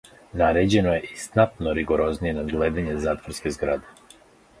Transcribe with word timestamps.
Наређено 0.41 0.93
је 0.95 1.01
и 1.09 1.19
знатно 1.23 1.75
ригорозније 1.79 2.33
надгледање 2.39 2.97
затворске 3.05 3.53
зграде. 3.59 4.19